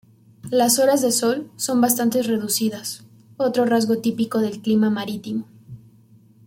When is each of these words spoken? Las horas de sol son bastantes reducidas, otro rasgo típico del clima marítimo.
Las 0.49 0.79
horas 0.79 1.01
de 1.03 1.11
sol 1.11 1.51
son 1.57 1.79
bastantes 1.79 2.25
reducidas, 2.25 3.03
otro 3.37 3.65
rasgo 3.65 3.99
típico 3.99 4.39
del 4.39 4.59
clima 4.59 4.89
marítimo. 4.89 5.45